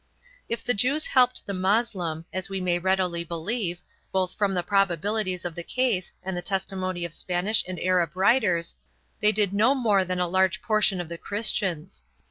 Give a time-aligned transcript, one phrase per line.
[0.49, 3.81] 2 If the Jews helped the Moslem, as we may readily believe,
[4.11, 9.19] both from the probabilities of the case and the testimony of Spanish and Arab writers,3
[9.19, 12.03] they did no more than a large por tion of the Christians.